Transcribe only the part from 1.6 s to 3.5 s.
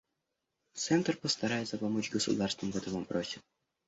помочь государствам в этом вопросе.